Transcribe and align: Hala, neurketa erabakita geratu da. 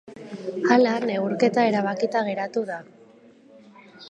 Hala, 0.75 0.93
neurketa 1.03 1.67
erabakita 1.73 2.25
geratu 2.31 2.65
da. 2.71 2.81